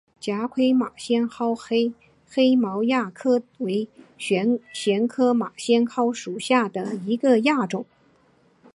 [0.19, 7.85] 狭盔马先蒿黑毛亚种为玄参科马先蒿属下的一个亚种。